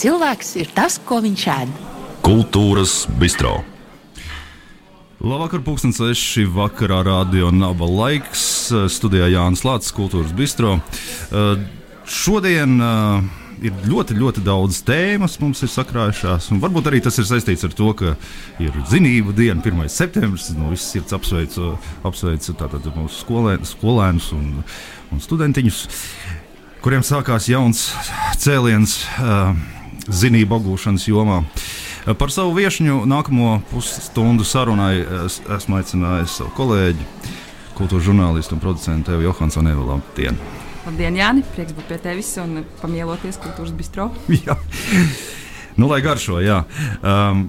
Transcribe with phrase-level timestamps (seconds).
[0.00, 1.78] Cilvēks ir tas, ko viņš ēd.
[2.24, 3.60] Kultūras bistro.
[5.24, 8.42] Labvakar, pūkstens seši vakarā radio Naba laiks.
[8.92, 10.74] Studijā Jānis Lācis, Kultūras bistro.
[11.30, 11.62] Uh,
[12.04, 13.22] šodien uh,
[13.64, 16.50] ir ļoti, ļoti daudz tēmas mums ir sakrājušās.
[16.60, 18.16] Varbūt arī tas ir saistīts ar to, ka
[18.62, 19.86] ir zinību diena, 1.
[19.92, 20.50] septembris.
[20.58, 21.74] No visas sirds apsveicu,
[22.04, 24.50] apsveicu tātad mūsu skolēnus, skolēnus un,
[25.14, 25.80] un studentiņus,
[26.84, 27.86] kuriem sākās jauns
[28.42, 29.54] cēliens uh,
[30.08, 31.42] zinību apgūšanas jomā.
[32.20, 37.06] Par savu viesņu nākamo pusstundu sarunai es, esmu aicinājis savu kolēģi,
[37.78, 40.38] kultūras žurnālistu un producentu Evu Johansonu Evu Labdien!
[40.84, 41.44] Labdien, Jāni!
[41.54, 44.10] Prieks būt pie tevis un pamieloties kultūras bistro.
[44.44, 44.58] jā,
[45.80, 46.60] nu, lai garšo, jā.
[47.00, 47.46] Um,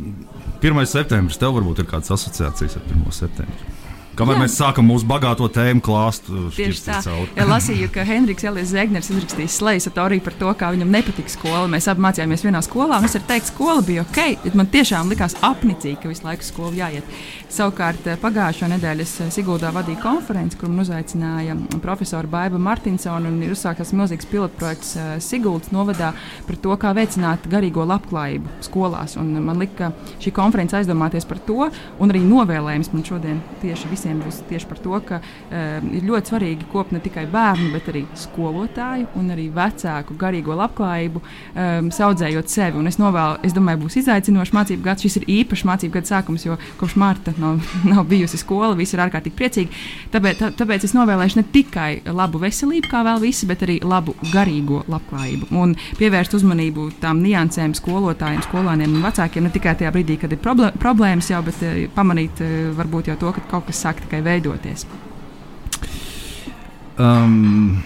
[0.64, 0.86] 1.
[0.90, 3.10] septembris tev varbūt ir kādas asociācijas ar 1.
[3.14, 3.75] septembri.
[4.16, 4.42] Kamēr Jā.
[4.46, 7.00] mēs sākam mūsu bagāto tēmu klāstu, tieši tā.
[7.36, 11.66] Ja lasīju, ka Henriks Elijas Zegners izrakstījis slēdz arī par to, kā viņam nepatika skola.
[11.72, 14.54] Mēs abi mācījāmies vienā skolā, un es varu teikt, skola bija ok.
[14.56, 17.18] Man tiešām likās apnicīgi, ka visu laiku skolu jāiet.
[17.52, 23.30] Savukārt eh, pagājušo nedēļu es eh, Siguldā vadīju konferenci, kur man uzaicināja profesora Baiva Martinsona
[23.32, 26.14] un ir uzsākts milzīgs pilotprojekts eh, Siguldas novadā
[26.48, 29.16] par to, kā veicināt garīgo labklājību skolās.
[29.22, 29.92] Un man lika
[30.24, 31.70] šī konference aizdomāties par to,
[32.00, 36.06] un arī novēlējums man šodien tieši visiem visiem būs tieši par to, ka um, ir
[36.06, 41.22] ļoti svarīgi kopt ne tikai bērnu, bet arī skolotāju un arī vecāku garīgo labklājību,
[41.56, 42.78] um, audzējot sevi.
[42.78, 45.06] Un es, novēlu, es domāju, būs izaicinošs mācību gads.
[45.06, 49.04] Šis ir īpašs mācību gada sākums, jo kopš marta nav, nav bijusi skola, visi ir
[49.08, 49.82] ārkārtīgi priecīgi.
[50.14, 54.14] Tāpēc, tā, tāpēc es novēlēšu ne tikai labu veselību, kā vēl visi, bet arī labu
[54.30, 55.50] garīgo labklājību.
[55.58, 60.42] Un pievērst uzmanību tām niansēm skolotājiem, skolāniem un vecākiem ne tikai tajā brīdī, kad ir
[60.44, 64.24] problēmas jau, bet uh, pamanīt uh, varbūt jau to, ka kaut kas sāk sāk tikai
[64.26, 64.86] veidoties?
[67.00, 67.84] Um.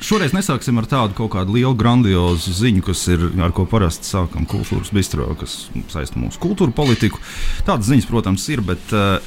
[0.00, 4.46] Šoreiz nesāksim ar tādu kaut kādu lielu, grandiozu ziņu, kas ir ar ko parasti sākam
[4.48, 7.20] kultūras bistro, kas saista mūsu kultūru politiku.
[7.66, 9.18] Tādas ziņas, protams, ir, bet uh,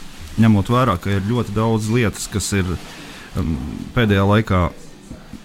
[0.42, 3.54] ņemot vērā, ka ir ļoti daudz lietas, kas ir um,
[3.94, 4.64] pēdējā laikā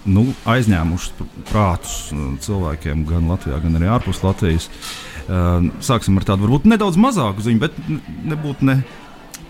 [0.09, 1.21] nu, aizņēmušas
[1.51, 1.99] prātus
[2.41, 4.65] cilvēkiem gan Latvijā, gan arī ārpus Latvijas.
[5.29, 7.77] Uh, sāksim ar tādu varbūt nedaudz mazāku ziņu, bet
[8.33, 8.79] nebūtu ne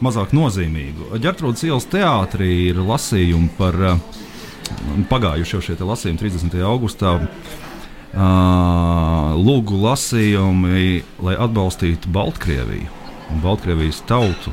[0.05, 1.13] mazāk nozīmīgu.
[1.21, 4.19] Ģertrūdas ielas teātrī ir lasījumi par uh,
[5.09, 6.59] pagājušo šie lasījumi 30.
[6.65, 7.17] augustā.
[8.09, 12.89] Uh, lūgu lasījumi, lai atbalstītu Baltkrieviju
[13.29, 14.49] un Baltkrievijas tautu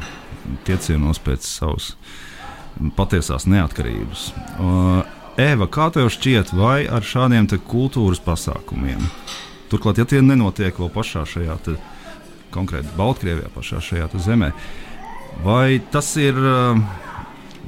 [0.68, 1.94] tiecienos pēc savas
[2.98, 4.28] patiesās neatkarības.
[4.60, 5.00] Uh,
[5.40, 9.00] Eva, kā tev šķiet, vai ar šādiem kultūras pasākumiem,
[9.72, 11.56] turklāt, ja tie nenotiek vēl pašā šajā
[12.52, 14.86] konkrēti Baltkrievijā, pašā šajā zemē, uh,
[15.44, 16.78] Vai tas ir uh,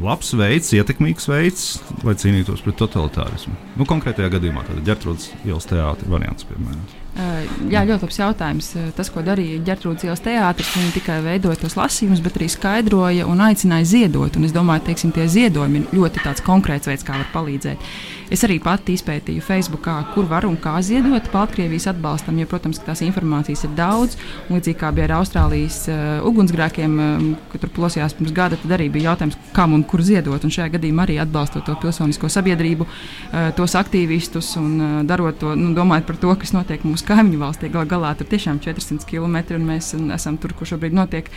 [0.03, 1.67] labs veids, ietekmīgs veids,
[2.07, 3.55] lai cīnītos pret totalitārismu?
[3.77, 6.85] Nu, konkrētajā gadījumā tāda ģērbtrūdas ielas teātris variants, piemēram.
[7.19, 8.69] Jā, ļoti labs jautājums.
[8.95, 13.43] Tas, ko darīja Gertrūdas ielas teātris, viņi tikai veidoja tos lasījumus, bet arī skaidroja un
[13.43, 14.39] aicināja ziedot.
[14.39, 17.83] Un es domāju, ka tie ziedojumi ir ļoti konkrēts veids, kā var palīdzēt.
[18.29, 23.01] Es arī pati izpētīju Facebook, kur var un kā ziedot Baltkrievijas atbalstam, jo, protams, tās
[23.07, 24.19] informācijas ir daudz.
[24.53, 28.91] Līdzīgi kā bija ar Austrālijas uh, ugunsgrēkiem, um, kad tur plosījās pirms gada, tad arī
[28.93, 30.45] bija jautājums, kam un kur ziedot.
[30.45, 35.55] Un šajā gadījumā arī atbalstot to pilsonisko sabiedrību, uh, tos aktīvistus un uh, darot to,
[35.57, 37.73] nu, domājot par to, kas notiek mūsu kaimiņu valstī.
[37.73, 41.31] Galu galā tur tiešām 400 km un mēs esam tur, kur šobrīd notiek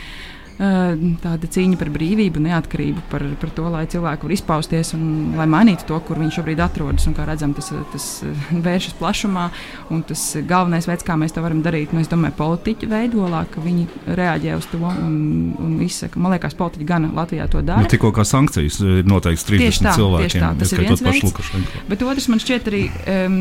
[0.58, 5.86] tāda cīņa par brīvību, neatkarību, par, par to, lai cilvēki var izpausties un lai mainītu
[5.88, 7.06] to, kur viņi šobrīd atrodas.
[7.08, 8.08] Un, kā redzam, tas, tas
[8.66, 9.48] vēršas plašumā,
[9.94, 13.86] un tas galvenais veids, kā mēs to varam darīt, nu, domāju, politiķi veidolā, ka viņi
[14.18, 15.16] reaģē uz to un,
[15.62, 16.20] un izsaka.
[16.22, 17.84] Man liekas, politiķi gan Latvijā to dara.
[17.84, 20.44] Nu, tikko kā sankcijas ir noteikts 30 tā, cilvēkiem.
[20.44, 21.52] Tā, tas ir viens veids.
[21.88, 22.82] Bet otrs man šķiet arī,
[23.16, 23.36] um,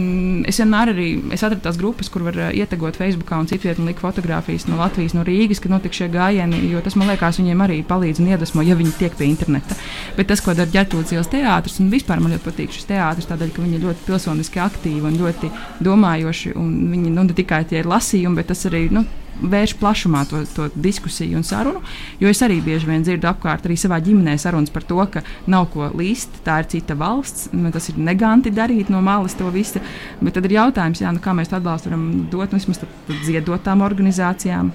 [0.50, 3.92] es vienmēr arī, es atradu tās grupas, kur var ietegot Facebookā un citu vietu un
[3.92, 7.64] likt fotografijas no Latvijas, no Rīgas, kad notika šie gājieni, jo tas man liekas, viņiem
[7.66, 9.78] arī palīdz un iedvesmo, ja viņi tiek pie interneta.
[10.18, 13.56] Bet tas, ko dara ģērbtūras ielas teātris, un vispār man ļoti patīk šis teātris, tādēļ,
[13.56, 15.52] ka viņi ir ļoti pilsoniski aktīvi un ļoti
[15.84, 16.54] domājoši.
[16.62, 18.86] Un viņi nu, ne tikai tie ir lasījumi, bet tas arī.
[18.94, 19.06] Nu,
[19.42, 21.82] vērš plašumā to, to diskusiju un sarunu.
[22.22, 25.70] Jo es arī bieži vien dzirdu apkārt, arī savā ģimenē sarunas par to, ka nav
[25.74, 29.82] ko līst, tā ir cita valsts, tas ir neganti darīt no malas to visu.
[30.22, 32.86] Bet tad ir jautājums, jā, nu, kā mēs to atbalstu varam dot, nu, vismaz
[33.26, 34.74] ziedotām organizācijām.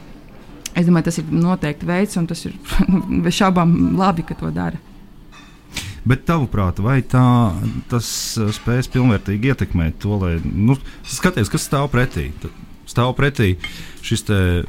[0.76, 2.54] Es domāju, tas ir noteikti veids, un tas ir
[3.24, 4.80] bez šaubām labi, ka to dara.
[6.06, 7.24] Bet, tavuprāt, vai tā,
[7.90, 8.08] tas
[8.38, 10.76] uh, spēs pilnvērtīgi ietekmēt to, lai nu,
[11.10, 12.28] skaties, kas stāv pretī?
[12.86, 13.56] Stāv pretī
[14.06, 14.22] šis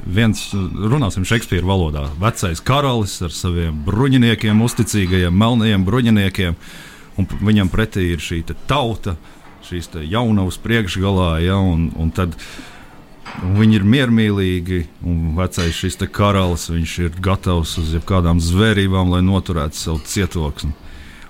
[0.10, 6.58] viens, runāsim Šekspīra valodā, vecais karalis ar saviem bruņiniekiem, uzticīgajiem, melnajiem bruņiniekiem,
[7.22, 9.14] un viņam pretī ir šī tauta,
[9.68, 12.77] šīs jaunavas priekšgalā, ja, un, un tad un
[13.44, 19.78] viņi ir miermīlīgi, un vecais šis karalis, viņš ir gatavs uz jebkādām zvērībām, lai noturētu
[19.78, 20.74] savu cietoksni.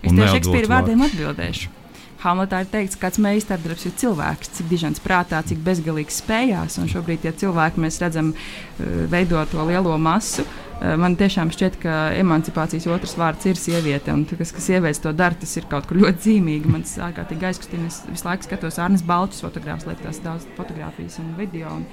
[0.04, 1.74] Es tieši Šekspīra vārdiem atbildēšu.
[2.22, 6.80] Hamletā ir teikts, ka kāds meistardarbs ir cilvēks, cik dižants prātā, cik bezgalīgs spējās.
[6.82, 10.42] Un šobrīd tie cilvēki, mēs redzam, eh, veido to lielo masu.
[10.42, 14.14] Eh, man tiešām šķiet, ka emancipācijas otrs vārds ir sieviete.
[14.14, 16.72] Un tas, kas sievietes to dara, tas ir kaut kur ļoti zīmīgi.
[16.72, 17.90] Man tas ārkārtīgi aizkustina.
[17.90, 21.74] Es visu laiku skatos Arnēs Balčus fotogrāfus, liek tās daudz fotografijas un video.
[21.80, 21.86] Un,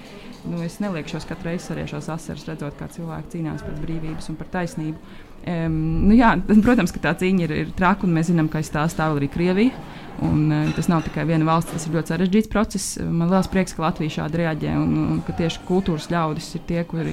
[0.50, 4.40] nu, es neliekšos katru reizi arī šos asaras, redzot, kā cilvēki cīnās par brīvības un
[4.40, 5.20] par taisnību.
[5.44, 5.74] Um,
[6.08, 6.30] nu, jā,
[6.64, 9.28] protams, ka tā cīņa ir, ir traka, un mēs zinām, ka aiz tā stāv arī
[9.32, 9.76] Krievija.
[10.24, 12.94] Un, uh, tas nav tikai viena valsts, tas ir ļoti sarežģīts process.
[13.04, 16.84] Man liels prieks, ka Latvija šādi reaģē un, un ka tieši kultūras ļaudis ir tie,
[16.88, 17.12] kuri,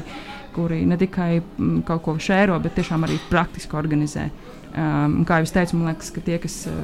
[0.56, 4.30] kuri ne tikai m, kaut ko šēro, bet tiešām arī praktiski organizē.
[4.72, 6.78] Um, kā jau es teicu, man liekas, ka tie, kas uh,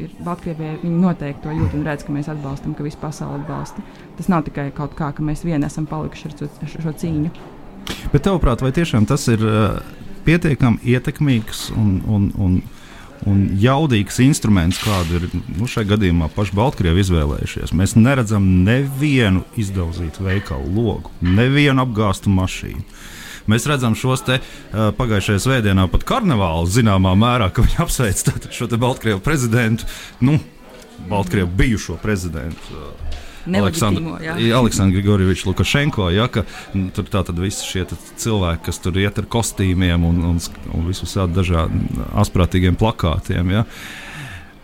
[0.00, 3.84] ir Baltkrievijā, viņi noteikti to jūt un redz, ka mēs atbalstam, ka visa pasaule atbalsta.
[4.16, 7.34] Tas nav tikai kaut kā, ka mēs vieni esam palikuši ar šo, šo cīņu.
[8.12, 9.44] Bet, tavuprāt, vai tiešām tas ir?
[9.44, 12.58] Uh pietiekami ietekmīgs un, un, un,
[13.28, 17.74] un jaudīgs instruments, kādu ir nu, šajā gadījumā paši Baltkrievi izvēlējušies.
[17.76, 22.84] Mēs neredzam nevienu izdauzītu veikalu logu, nevienu apgāstu mašīnu.
[23.46, 28.68] Mēs redzam šos te uh, pagājušajā svētdienā pat karnevālu zināmā mērā, ka viņi apsveic šo
[28.74, 29.86] Baltkrievu prezidentu,
[30.20, 30.40] nu,
[31.06, 32.74] Baltkrievu bijušo prezidentu.
[32.74, 33.22] Uh,
[34.58, 36.10] Aleksandru Grigorieviču Lukašenko.
[36.14, 40.22] Ja, ka, nu, tur tā tad visi šie cilvēki, kas tur iet ar kostīmiem un,
[40.32, 40.42] un,
[40.74, 43.54] un visiem dažādiem asprātīgiem plakātiem.
[43.58, 43.64] Ja.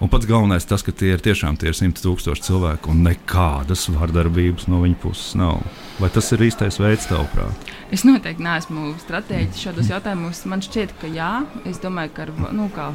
[0.02, 3.84] Un pats galvenais tas, ka tie ir tiešām tie ir simti tūkstoši cilvēku un nekādas
[3.94, 5.60] vardarbības no viņa puses nav.
[6.02, 7.70] Vai tas ir īstais veids, tavuprāt?
[7.94, 10.43] Es noteikti neesmu stratēģis šādos jautājumos.
[10.50, 11.31] Man šķiet, ka jā.
[11.70, 12.88] Es domāju, ka ar, nu, kā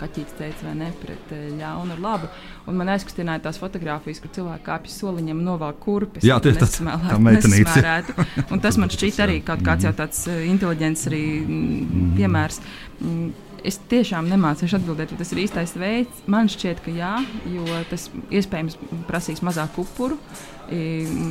[0.00, 2.32] kaķis teica, vai ne, pret eh, ļaunu un labu.
[2.66, 6.26] Un man aizkustināja tās fotogrāfijas, kur cilvēki kāpj soliņam un novelk kurpes.
[6.26, 8.18] Jā, tieši tas tā meitenīte.
[8.50, 12.62] Un tas man šķiet arī kaut kāds jau tāds eh, inteliģents arī mm, piemērs.
[12.98, 13.32] Mm,
[13.66, 16.22] Es tiešām nemācīšu atbildēt, vai tas ir īstais veids.
[16.30, 17.12] Man šķiet, ka jā,
[17.52, 20.18] jo tas iespējams prasīs mazāk upuru.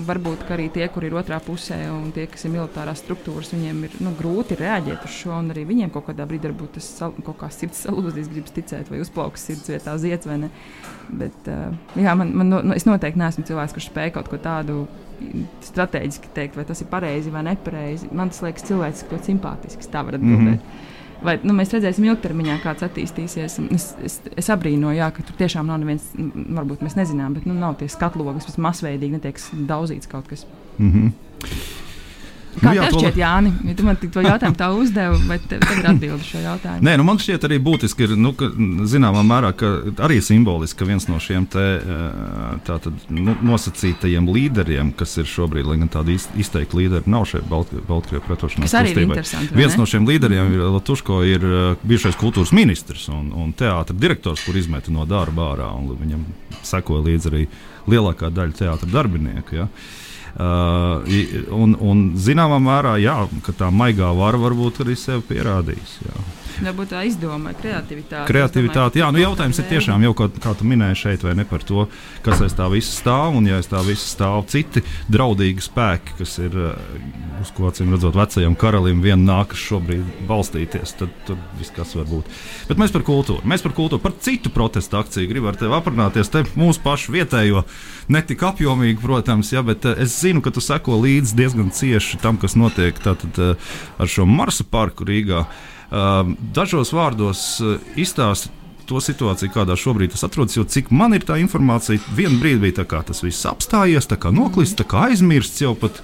[0.07, 3.95] Varbūt arī tie, kur ir otrā pusē, un tie, kas ir militārās struktūras, viņiem ir
[4.06, 5.39] nu, grūti reaģēt uz šo.
[5.42, 9.48] Arī viņiem kaut kādā brīdī varbūt tas kaut kā sirds salūzīs, gribas ticēt, vai uzplauks
[9.50, 10.51] sirds vietā zieds vai ne.
[11.10, 14.86] Bet, uh, jā, man, man, no, es noteikti neesmu cilvēks, kurš spēj kaut ko tādu
[15.66, 18.10] strateģiski teikt, vai tas ir pareizi vai nepareizi.
[18.16, 19.89] Man tas liekas cilvēks ļoti simpātisks.
[19.92, 20.62] Tā var atbildēt.
[20.62, 20.89] Mm -hmm.
[21.21, 23.59] Vai, nu, mēs redzēsim ilgtermiņā, kāds attīstīsies.
[23.75, 27.53] Es, es, es abrīnoju, jā, ka tur tiešām nav neviens, varbūt mēs nezinām, bet nu,
[27.57, 30.47] nav tie skatlogas, kas masveidīgi netiek daudzīts kaut kas.
[30.79, 31.13] Mm -hmm.
[32.59, 33.51] Kā nu, jā, tev šķiet, Jāni?
[33.69, 36.83] Ja tu man to jautājumu tā uzdevi, vai tev ir atbildi šo jautājumu?
[36.83, 38.50] Nē, nu man šķiet arī būtiski, ir, nu, ka,
[38.92, 39.69] zināmā mērā, ka
[40.03, 41.63] arī simboliski, ka viens no šiem te,
[42.68, 48.27] tātad, nu, nosacītajiem līderiem, kas ir šobrīd, lai gan tādi izteikti līderi nav šeit Baltkrievijas
[48.27, 49.24] pretošanās kustībai.
[49.56, 51.47] Viens no šiem līderiem ir Latuško, ir
[51.88, 56.27] bijušais kultūras ministrs un, un teātra direktors, kur izmeta no darba ārā, un viņam
[56.68, 57.47] sekoja līdzi arī
[57.89, 59.62] lielākā daļa teātra darbinieku.
[59.63, 59.71] Ja.
[59.71, 60.00] Uh,
[60.31, 61.04] Uh,
[61.51, 63.18] un, un zināmā mērā, jā,
[63.57, 65.98] tā maigā vara varbūt arī sev pierādījis.
[66.07, 66.24] Jā.
[66.62, 68.25] Varbūt tā izdomā, kreativitāte.
[68.30, 71.63] Kreativitāte, jā, nu jautājums ir tiešām jau, kā, kā tu minēji šeit, vai ne par
[71.65, 71.88] to,
[72.25, 76.35] kas aiz tā visa stāv, un ja aiz tā visa stāv citi draudīgi spēki, kas
[76.44, 81.73] ir, uh, uz ko acīm redzot, vecajam karalim vien nākas šobrīd balstīties, tad tur viss
[81.75, 82.30] kas var būt.
[82.69, 86.31] Bet mēs par kultūru, mēs par kultūru, par citu protestu akciju gribam ar tevi aprunāties,
[86.33, 87.66] te mūsu pašu vietējo,
[88.11, 92.21] ne tik apjomīgi, protams, ja, bet uh, es zinu, ka tu seko līdzi diezgan cieši
[92.21, 93.71] tam, kas notiek tātad uh,
[94.02, 95.45] ar šo Marsa parku Rīgā.
[95.92, 98.48] Ehm, dažos vārdos eh, izstāst
[98.88, 100.56] to situāciju, kādā šobrīd tas atrodas.
[100.56, 104.18] Jo cik man ir tā informācija, vienā brīdī bija tā, kā tas viss apstājies, tā
[104.19, 106.04] kā noklists, tā kā aizmirsts jau pat.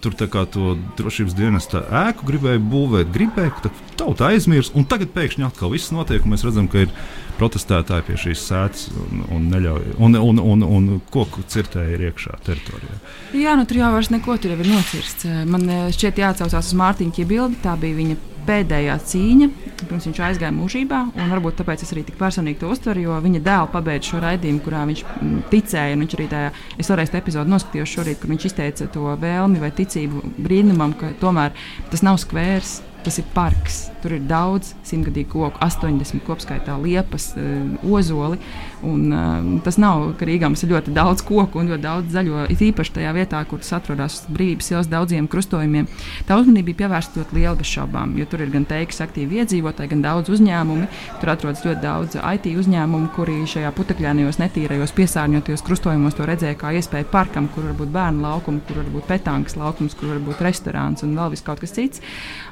[0.00, 3.68] Tur tā kā to drošības dienesta ēku gribēja būvēt, gribēja, ka
[4.00, 6.94] tauta aizmirst, un tagad pēkšņi atkal viss notiek, un mēs redzam, ka ir
[7.40, 12.40] protestētāji pie šīs sēdes un, un, neļauj, un, un, un, un koku cirtēji ir iekšā
[12.46, 12.98] teritorijā.
[13.40, 15.28] Jā, nu tur jau vairs neko tur ir nocirsts.
[15.48, 19.48] Man eh, šķiet jāatcaucās uz Mārtiņa Čibildi, tā bija viņa pēdējā cīņa,
[19.80, 21.00] pirms viņš aizgāja mūžībā.
[21.30, 24.84] Varbūt tāpēc es arī tik personīgi to uztveru, jo viņa dēls pabeidza šo raidījumu, kurā
[24.88, 25.98] viņš mm, ticēja.
[26.00, 30.24] Viņš arī tajā, es vēlreiz epizodi noskatījos šorīt, kur viņš izteica to vēlmi vai ticību
[30.38, 31.54] brīnumam, ka tomēr
[31.92, 37.92] tas nav skvērs, tas ir parks Tur ir daudz simtgadīgu koku, 80 kopskaitā liepas, uh,
[37.92, 38.40] ozoli.
[38.86, 42.46] Un, uh, tas nav, ka Rīgā mums ir ļoti daudz koku un ļoti daudz zaļo,
[42.52, 45.88] it īpaši tajā vietā, kur tas atrodas brīvības ielas daudziem krustojumiem.
[46.28, 49.92] Tā uzmanība bija pievērsta ļoti liela bez šaubām, jo tur ir gan teiks aktīvi iedzīvotāji,
[49.94, 50.88] gan daudz uzņēmumu.
[51.20, 56.72] Tur atrodas ļoti daudz IT uzņēmumu, kuri šajā putekļainajos, netīrajos, piesārņotajos krustojumos to redzēja kā
[56.78, 60.42] iespēju parkam, kur var būt bērnu laukums, kur var būt petankas laukums, kur var būt
[60.46, 62.02] restorāns un vēl kaut kas cits.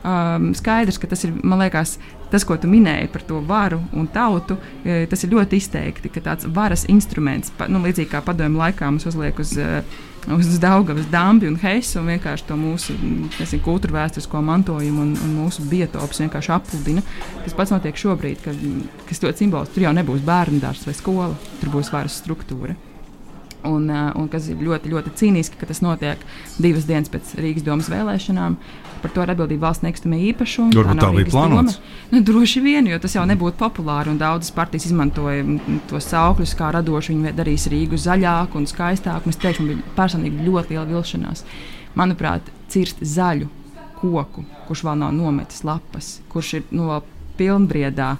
[0.07, 1.97] Um, skaidrs, ka tas ir, man liekas,
[2.33, 6.25] tas, ko tu minēji par to varu un tautu, e, tas ir ļoti izteikti, ka
[6.25, 9.57] tāds varas instruments, nu, līdzīgi kā padomju laikā mums uzliek uz.
[9.59, 10.05] Uh,
[10.37, 12.97] uz Daugavas dambi un heisu un vienkārši to mūsu
[13.39, 17.05] nezinu, kultūra vēsturisko mantojumu un, un mūsu biotopus vienkārši apludina.
[17.45, 18.67] Tas pats notiek šobrīd, kad,
[19.09, 19.73] kas ļoti simbols.
[19.73, 22.77] Tur jau nebūs bērnu dārsts vai skola, tur būs varas struktūra.
[23.69, 26.21] Un, un kas ir ļoti, ļoti cīniski, ka tas notiek
[26.57, 28.57] divas dienas pēc Rīgas domas vēlēšanām.
[29.03, 30.75] Par to ir atbildība valsts nekustamie īpašumi.
[30.75, 31.75] Varbūt tā, bija plānota.
[32.11, 34.15] Nu, droši vien, jo tas jau nebūtu populāri.
[34.19, 35.45] Daudzas partijas izmantoja
[35.91, 39.31] tos saukļus, kā radoši viņi darīs Rīgu zaļāku un skaistāku.
[39.31, 41.45] Es teikšu, man bija personīgi ļoti liela vilšanās.
[41.99, 43.47] Manuprāt, cirst zaļu
[44.01, 47.01] koku, kurš vēl nav nometis lapas, kurš ir no nu,
[47.39, 48.17] pilnbriedā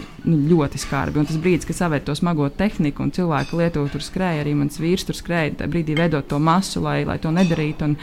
[0.00, 1.20] ir nu, ļoti skarbi.
[1.20, 4.80] Un tas brīdis, kad savērt to smago tehniku un cilvēku lietot, tur skrēja arī mans
[4.82, 7.90] vīrs, tur skrēja tajā brīdī veidot to masu, lai, lai to nedarītu.
[7.90, 7.98] Un,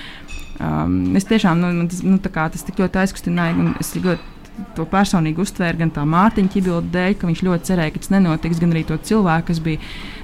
[0.59, 4.31] um, es tiešām, nu, tas, nu, tas tik ļoti aizkustināja, un es ļoti
[4.77, 8.59] to personīgi uztvēra gan tā Mārtiņa ķibilda dēļ, ka viņš ļoti cerēja, ka tas nenotiks,
[8.61, 9.81] gan arī to cilvēku, kas bija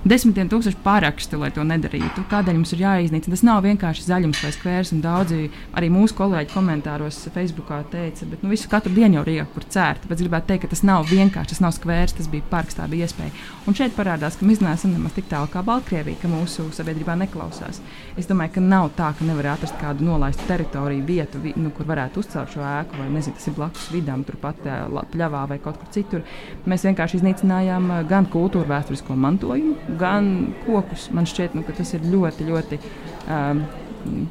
[0.08, 2.24] desmitiem tūkstoši pārakstu, lai to nedarītu.
[2.32, 3.34] Kādēļ mums ir jāiznīcina?
[3.36, 8.44] Tas nav vienkārši zaļums vai skvērs, un daudzi arī mūsu kolēģi komentāros Facebookā teica, bet
[8.46, 10.06] nu, visu katru dienu jau ir kur cērt.
[10.06, 13.10] Tāpēc gribētu teikt, ka tas nav vienkārši, tas nav skvērs, tas bija parks, tā bija
[13.10, 13.34] iespēja.
[13.68, 17.82] Un šeit parādās, ka mēs neesam nemaz tik tālu kā Baltkrievija, ka mūsu sabiedrībā neklausās.
[18.20, 21.88] Es domāju, ka nav tā, ka nevar atrast kādu nolaistu teritoriju, vietu, vi, nu, kur
[21.90, 24.64] varētu uzcelt šo ēku, vai nezinu, tas ir blakus vidām, turpat
[25.14, 26.24] pļavā vai kaut kur citur.
[26.70, 30.32] Mēs vienkārši iznīcinājām gan kultūru vēsturisko mantojumu, gan
[30.66, 31.10] kokus.
[31.16, 33.64] Man šķiet, nu, ka tas ir ļoti, ļoti um,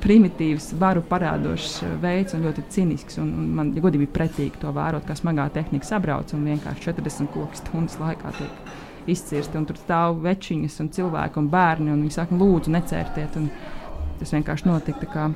[0.02, 3.18] primitīvs, varu parādošs veids un ļoti cinisks.
[3.22, 7.32] Un, un man ja godīgi pretīgi to vērot, kā smagā tehnika sabrauc un vienkārši 40
[7.34, 8.72] koku stundas laikā tiek
[9.08, 9.64] izcirsti.
[9.68, 13.38] Tur stāv večiņas un cilvēki un bērni, un viņi saka, lūdzu, necērtiet.
[14.18, 15.28] Tas vienkārši notika.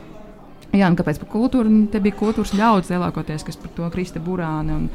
[0.72, 1.72] Jā, un kāpēc par kultūru?
[1.92, 4.78] Te bija kultūras ļaudis lielākoties, kas par to Krista Burāna.
[4.80, 4.88] Un,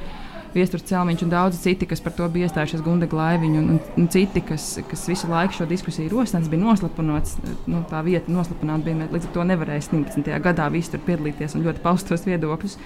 [0.57, 4.07] Viestures Celmiņš un daudzi citi, kas par to bija iestājušies, Gunda Glaiviņa un, un, un
[4.13, 7.36] citi, kas, kas visu laiku šo diskusiju rosināts, bija noslapanots.
[7.69, 10.31] Nu, tā vieta noslapināta bija, līdz ar to nevarēja 17.
[10.48, 12.77] gadā visi tur piedalīties un ļoti paustos viedokļus.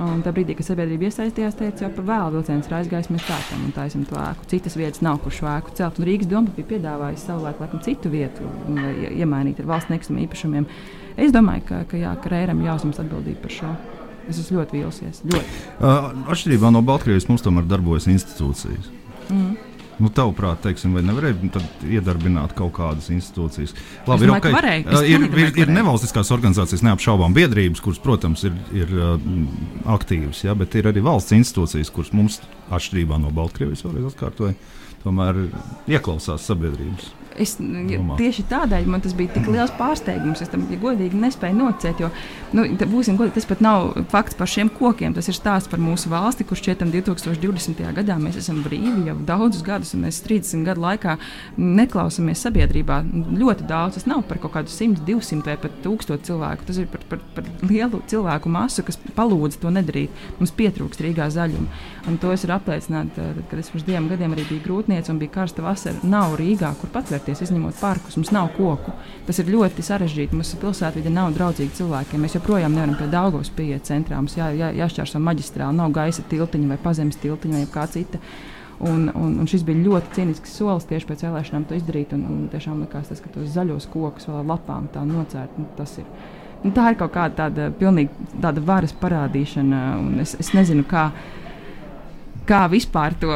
[0.00, 3.66] Un tā brīdī, kad sabiedrība iesaistījās, teica, jau par vēlu vilciens ir aizgājis, mēs pētām
[3.66, 4.46] un taisam to ēku.
[4.48, 6.00] Citas vietas nav, kur šo ēku celt.
[6.00, 10.68] Un Rīgas doma bija piedāvājusi savulaik laikam citu vietu, lai iemainītu ar valsts nekustamiem īpašumiem.
[11.20, 13.74] Es domāju, ka, ka, jā, ka Rēram jāuzņemas atbildība par šo.
[14.30, 15.24] Es esmu ļoti vīlusies.
[15.26, 15.56] Ļoti.
[15.80, 18.88] Uh, atšķirībā no Baltkrievijas mums tomēr darbojas institūcijas.
[19.28, 19.69] Mm.
[20.00, 21.62] Nu, tavuprāt, teiksim, vai nevarēja
[21.98, 23.74] iedarbināt kaut kādas institūcijas?
[24.08, 24.54] Labi, ir, okay.
[24.54, 28.94] varēja, uh, ir, ir, ir nevalstiskās organizācijas, neapšaubām biedrības, kuras, protams, ir, ir
[29.90, 32.40] aktīvas, ja, bet ir arī valsts institūcijas, kuras mums,
[32.72, 34.56] atšķirībā no Baltkrievijas, vēlreiz atkārtoju,
[35.04, 35.46] tomēr
[35.90, 37.14] ieklausās sabiedrības.
[37.40, 40.42] Es, ja, tieši tādēļ man tas bija tik liels pārsteigums.
[40.44, 42.00] Es tam, ja godīgi, nespēju nocēt.
[42.02, 42.10] Jo,
[42.56, 45.14] nu, būsim godīgi, tas pat nav fakts par šiem kokiem.
[45.16, 47.80] Tas ir stāsts par mūsu valsti, kurš šķietam 2020.
[47.96, 51.16] gadā mēs esam brīvi jau daudzus gadus, un mēs 30 gadu laikā
[51.56, 53.00] neklausāmies sabiedrībā.
[53.40, 56.68] Ļoti daudz tas nav par kaut kādu 100, 200 vai pat 1000 cilvēku.
[56.68, 60.26] Tas ir par, par, par lielu cilvēku masu, kas palūdz to nedarīt.
[60.42, 61.80] Mums pietrūkst Rīgā zaļuma.
[62.10, 65.18] Un to es varu apliecināt, tad, kad es pirms diviem gadiem arī biju grūtniece un
[65.18, 65.98] bija karsta vasara.
[66.02, 68.16] Nav Rīgā, kur patvērties izņemot parkus.
[68.16, 68.92] Mums nav koku.
[69.26, 70.36] Tas ir ļoti sarežģīti.
[70.36, 72.20] Mūsu pilsētvide nav draudzīga cilvēkiem.
[72.20, 74.18] Mēs joprojām nevaram pie Daugavas pieiet centrā.
[74.18, 78.18] Mums jā, jā, jāšķērso maģistrāli, nav gaisa tiltiņa vai pazemes tiltiņa vai kā cita.
[78.80, 82.14] Un, un, un šis bija ļoti cīnisks solis tieši pēc vēlēšanām to izdarīt.
[82.16, 85.68] Un, un tiešām likās, tas, ka tos zaļos kokus vēl ar lapām tā nocērt, nu,
[85.78, 86.08] tas ir.
[86.60, 89.84] Nu, tā ir kaut kāda tāda, pilnīgi, tāda varas parādīšana.
[90.24, 91.39] Es, es nezinu, kāda
[92.50, 93.30] kā vispār to.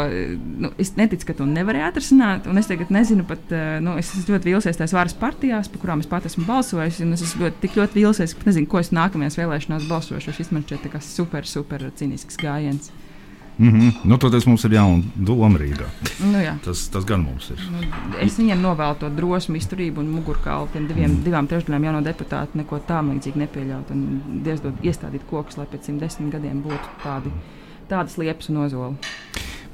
[0.65, 2.49] Nu, es neticu, ka to nevarēja atrisināt.
[2.61, 3.47] Es tagad nezinu, pat.
[3.55, 7.01] Eh, nu, es esmu ļoti vīlusies tajās varas partijās, par kurām es pat esmu balsojis.
[7.05, 10.35] Es esmu ļoti, ļoti vīlusies, ka nezinu, ko es nākamajās vēlēšanās balsošu.
[10.37, 12.93] Šis man šķiet super, super cīnisks gājiens.
[13.57, 13.93] Mm -hmm.
[14.05, 15.87] nu, Toties mums ir jauna doma Rīgā.
[16.33, 16.57] Nu, jā.
[16.65, 17.61] tas, tas gan mums ir.
[17.71, 20.69] Nu, es viņiem novēlu to drosmi, izturību un mugurkaulu.
[20.73, 21.25] Tiem diviem, mm.
[21.25, 23.91] divām trešdaļām jauno deputātu neko tam līdzīgi nepieļaut.
[23.91, 27.31] Un dievdod iestādīt kokus, lai pēc 110 gadiem būtu tādi
[27.91, 29.13] tādas liepas un ozoli.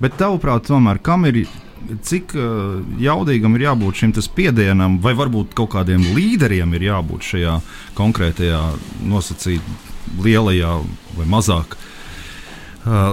[0.00, 1.45] Bet tavuprāt, tomēr, kam ir
[2.07, 7.61] cik uh, jaudīgam ir jābūt šim spiedienam, vai varbūt kaut kādiem līderiem ir jābūt šajā
[7.99, 8.64] konkrētajā
[9.09, 9.79] nosacītā
[10.25, 10.75] lielajā
[11.17, 12.00] vai mazāk Uh,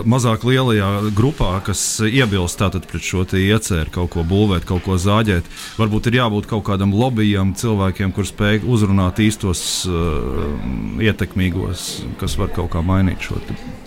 [0.07, 5.48] mazāk lielajā grupā, kas iebilst pret šo ieceru, kaut ko būvēt, kaut ko zāģēt.
[5.77, 10.55] Varbūt ir jābūt kaut kādam lobbyam, cilvēkiem, kuriem spēj uzrunāt īstos uh,
[11.03, 11.88] ietekmīgos,
[12.22, 13.39] kas var kaut kā mainīt šo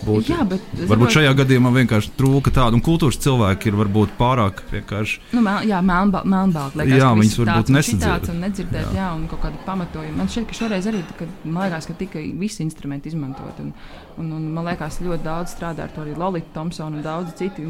[0.05, 0.33] būtību.
[0.33, 5.21] Jā, bet varbūt šajā gadījumā vienkārši trūka tādu, un kultūras cilvēki ir varbūt pārāk vienkārši.
[5.37, 6.87] Nu, mel, jā, melnbalti.
[6.91, 8.31] Jā, viņas varbūt nesadzirdēt.
[8.33, 8.97] Un nedzirdēt, jā.
[9.01, 10.17] jā, un kaut kādu pamatojumu.
[10.21, 13.61] Man šķiet, ka šoreiz arī, kad, man liekas, ka tika visi instrumenti izmantot.
[13.63, 13.73] Un,
[14.21, 17.37] un, un man liekas, ļoti daudz strādā strādā ar to arī Lorita Thompsona un daudzi
[17.37, 17.65] citi.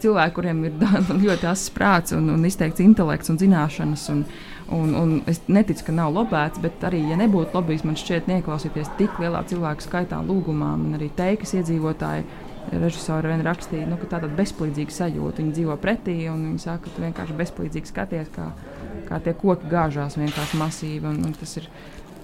[0.00, 0.72] Cilvēki, kuriem ir
[1.26, 4.08] ļoti asins prāts un, un izteikts intelekts un zināšanas.
[4.10, 4.24] Un,
[4.72, 8.94] un, un es neticu, ka nav lobēts, bet arī, ja nebūtu lobbyis, man šķiet, neieklausīties
[8.96, 12.24] tik lielā cilvēku skaitā, lūgumā, un arī teikas iedzīvotāji.
[12.70, 15.40] Režisori vien rakstīja, nu, ka tā ir bezpalīdzīga sajūta.
[15.40, 18.50] Viņi dzīvo pretī, un viņi saka, ka tu vienkārši bezpalīdzīgi skaties, kā,
[19.08, 21.08] kā tie koki gāžās vienkārši masīvi.
[21.08, 21.66] Un, un tas ir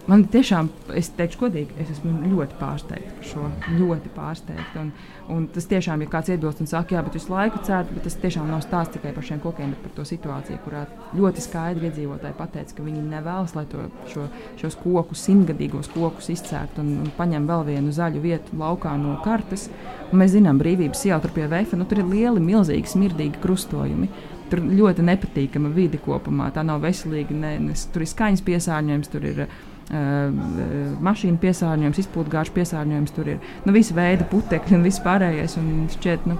[0.06, 3.46] Man tiešām, es teikšu, godīgi, es esmu ļoti pārsteigta par šo.
[3.74, 4.84] Ļoti pārsteigta.
[4.84, 4.92] Un,
[5.34, 8.14] un tas tiešām, ja kāds iebilst un saka, jā, bet visu laiku cērt, bet tas
[8.22, 10.84] tiešām nav stāsts tikai par šiem kokiem, bet par to situāciju, kurā
[11.18, 14.28] ļoti skaidri iedzīvotāji pateica, ka viņi nevēlas, lai to, šo,
[14.62, 19.66] šos kokus, simtgadīgos kokus izcērt un, un paņem vēl vienu zaļu vietu laukā no kartes.
[20.12, 24.06] Un mēs zinām, brīvības iela tur pie Veifa, nu tur ir lieli, milzīgi, smirdīgi krustojumi.
[24.46, 26.52] Tur ļoti nepatīkama vide kopumā.
[26.54, 27.34] Tā nav veselīga.
[27.34, 29.40] Ne, ne, tur ir skaņas piesārņojums, tur ir
[29.90, 35.58] mašīnu piesārņojums, izpūtgāžu piesārņojums, tur ir nu, visi veidi putekļi un viss pārējais.
[35.60, 36.38] Un šķiet, nu,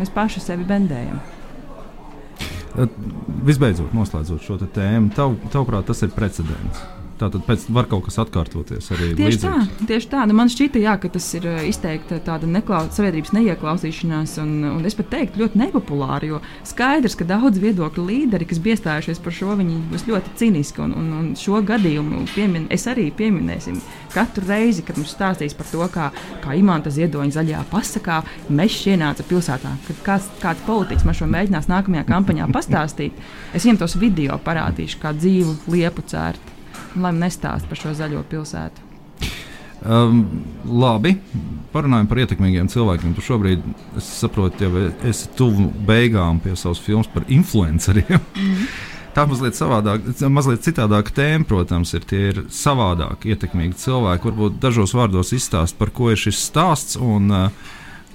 [0.00, 1.20] mēs paši sevi bendējam.
[3.46, 6.82] Visbeidzot, noslēdzot šo tēmu, tav, tavuprāt, tas ir precedents.
[7.20, 9.42] Tātad pēc tam var kaut kas atkārtoties arī tieši līdzīgs.
[9.44, 9.86] tā.
[9.90, 10.22] Tieši tā.
[10.28, 14.88] Nu, man šķita, jā, ka tas ir eh, izteikti tāda neklaus, sabiedrības neieklausīšanās, un, un
[14.88, 16.30] es pat teiktu, ļoti nepopulāra.
[16.30, 20.84] Jo skaidrs, ka daudz viedokļu līderi, kas iestājušies par šo, viņi būs ļoti cīniski.
[20.86, 23.82] Un, un, un šo gadījumu piemin, es arī pieminēsim
[24.14, 26.08] katru reizi, kad mums stāstīs par to, kā,
[26.44, 29.74] kā imanta ziedoņa zaļajā pasakā mežs ienāca pilsētā.
[29.88, 33.20] Kad kāds, kāds politiķis man šo mēģinās nākamajā kampaņā pastāstīt,
[33.52, 36.49] es viņam tos video parādīšu, kā dzīvu liepu cērt
[36.96, 38.88] lai nestāst par šo zaļo pilsētu.
[39.80, 40.26] Um,
[40.68, 41.14] labi,
[41.72, 43.14] parunājam par ietekmīgiem cilvēkiem.
[43.16, 43.62] Tu šobrīd,
[43.96, 48.20] es saprotu, jau esi tuvu beigām pie savas filmas par influenceriem.
[48.20, 48.66] Mm -hmm.
[49.10, 54.28] Tā mazliet savādāk, mazliet citādāka tēma, protams, ir tie ir savādāk ietekmīgi cilvēki.
[54.30, 57.50] Varbūt dažos vārdos izstāst, par ko ir šis stāsts un, uh,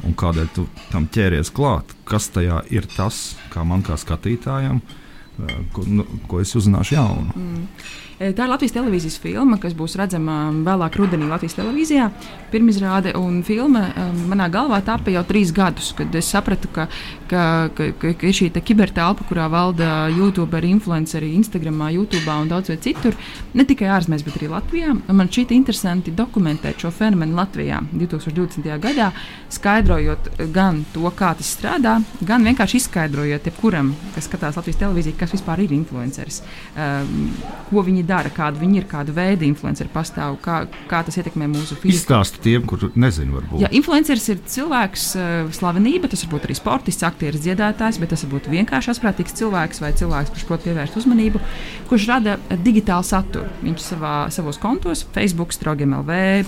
[0.07, 1.91] un kādēļ tu tam ķēries klāt.
[2.07, 7.35] Kas tajā ir tas, kā man kā skatītājam, uh, ko, nu, ko es uzzināšu jaunu.
[7.35, 7.67] Mm.
[8.15, 12.05] Tā ir Latvijas televīzijas filma, kas būs redzama vēlāk rudenī Latvijas televīzijā.
[12.53, 13.89] Pirmizrāde un filma
[14.29, 16.85] manā galvā tāpa jau trīs gadus, kad es sapratu, ka,
[17.27, 17.41] ka,
[17.75, 23.17] ka, ka, ir šī kibertelpa, kurā valda YouTube, influenceri, Instagram, YouTube un daudz viet citur,
[23.51, 24.95] ne tikai ārzemēs, bet arī Latvijā.
[25.11, 28.71] Man šķiet interesanti dokumentēt šo fenomenu Latvijā 2020.
[28.79, 29.09] gadā,
[29.51, 35.35] skaidrojot gan to, kā tas strādā, gan vienkārši izskaidrojot jebkuram, kas skatās Latvijas televīziju, kas
[35.35, 36.41] vispār ir influenceris,
[36.79, 37.29] um,
[37.67, 41.77] ko viņi dara, kāda viņi ir, kāda veida influenceri pastāv, kā, kā tas ietekmē mūsu
[41.77, 41.95] fiziku.
[41.95, 43.63] Izstāsti tiem, kur nezinu, varbūt.
[43.63, 48.25] Jā, influenceris ir cilvēks, uh, slavenība, tas var būt arī sportists, aktieris, dziedātājs, bet tas
[48.25, 51.41] var būt vienkārši asprātīgs cilvēks vai cilvēks, kurš prot pievērst uzmanību,
[51.89, 53.49] kurš rada digitālu saturu.
[53.65, 56.45] Viņš savā, savos kontos, Facebook, StrogMLV,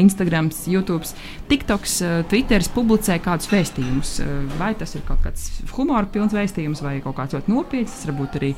[0.00, 1.08] Instagram, YouTube,
[1.50, 4.16] TikToks, uh, Twitteris publicē kādus vēstījumus.
[4.60, 8.16] Vai tas ir kaut kāds humora pilns vēstījums vai kaut kāds ļoti nopietns, tas var
[8.20, 8.50] būt arī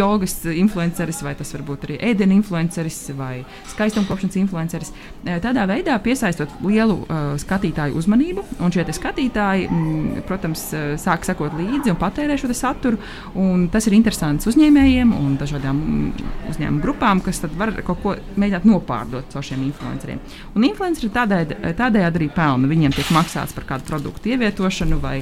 [0.00, 4.92] jogas influenceris vai tas var būt arī arī ēdienu influenceris vai skaistumkopšanas influenceris.
[5.24, 10.94] Eh, tādā veidā piesaistot lielu uh, skatītāju uzmanību, un šie skatītāji, m, mm, protams, eh,
[11.00, 13.00] sāk sekot līdzi un patērē šo saturu.
[13.34, 18.66] Un tas ir interesants uzņēmējiem un dažādām mm, uzņēmumu grupām, kas var kaut ko mēģināt
[18.68, 20.20] nopārdot caur šiem influenceriem.
[20.54, 22.70] Un influenceri tādējādi arī pelna.
[22.70, 25.20] Viņiem tiek maksāts par kādu produktu ievietošanu vai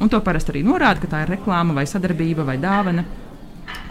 [0.00, 3.04] Un to parasti arī norāda, ka tā ir reklāma vai sadarbība vai dāvana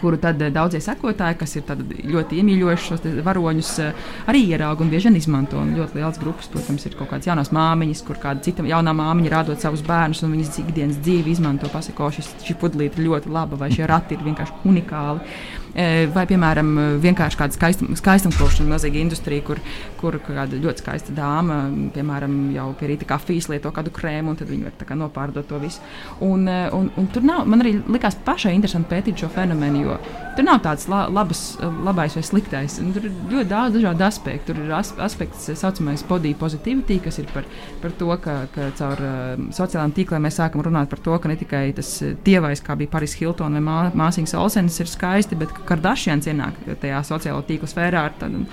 [0.02, 1.70] kuru tad eh, daudzie sekotāji, kas ir
[2.12, 5.60] ļoti iemīļojuši šos varoņus, eh, arī ierauga un bieži vien izmanto.
[5.62, 9.34] Un ļoti liels grupas, protams, ir kaut kādas jaunas māmiņas, kur kāda cita jaunā māmiņa
[9.36, 11.70] rādot savus bērnus, un viņas ikdienas dzīvi izmanto.
[11.72, 15.34] Pasako, šis, šī pudlīte ir ļoti laba, vai šie rati ir vienkārši unikāli.
[15.72, 16.68] E, vai, piemēram,
[17.00, 19.60] vienkārši kāda skaistum, skaistumkopšana, milzīga industrija, kur,
[20.00, 21.62] kur kāda ļoti skaista dāma,
[21.94, 25.80] piemēram, jau pie rīta kafijas lieto kādu krēmu, un tad viņi var nopārdot to visu.
[26.20, 29.96] Un, un, un tur nav, man arī likās pašai interesanti pētīt šo fenomenu, jo
[30.32, 31.40] Jo tur nav tāds la, labas,
[31.84, 32.78] labais vai sliktais.
[32.80, 34.52] Un tur ir ļoti daudz dažādu aspektu.
[34.52, 37.44] Tur ir as, aspekts, kas saucamais body positivity, kas ir par,
[37.82, 41.36] par to, ka, ka caur uh, sociālajiem tīkliem mēs sākam runāt par to, ka ne
[41.40, 41.90] tikai tas
[42.24, 46.64] tievais, kā bija Paris Hilton vai mā, māsīņas Olsenis, ir skaisti, bet ka Kardashians ienāk
[46.80, 48.46] tajā sociālo tīklu sfērā ar tādu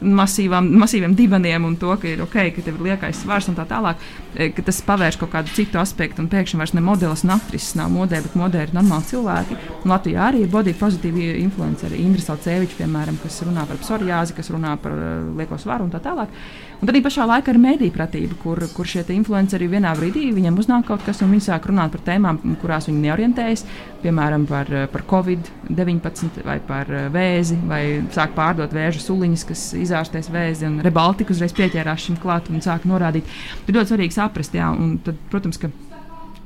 [0.00, 3.66] masīvām, masīviem divaniem un to, ka ir ok, ka tev ir liekais svars un tā
[3.68, 4.02] tālāk,
[4.34, 7.76] e, ka tas pavērš kaut kādu citu aspektu un pēkšņi vairs ne modelis un aktrises
[7.78, 9.58] nav modē, bet modē ir normāli cilvēki.
[9.84, 14.52] Un Latvijā arī ir body pozitīvi influenceri, Indra Salceviča, piemēram, kas runā par psoriāzi, kas
[14.52, 16.32] runā par uh, lieko svaru un tā tālāk.
[16.76, 20.84] Un tad pašā laikā ir mēdīņu pratība, kur, kur šie influenceri vienā brīdī viņiem uznāk
[20.90, 23.64] kaut kas, un viņi sāk runāt par tēmām, kurās viņi neorientējas,
[24.02, 27.80] piemēram, par, par covid-19 vai par vēzi, vai
[28.12, 32.86] sāk pārdot vēža suliņas, kas izārstēs vēzi, un Rebaltika uzreiz pieķērās šim klāt un sāk
[32.88, 33.28] norādīt.
[33.66, 35.70] Ir ļoti svarīgi saprast, jā, un tad, protams, ka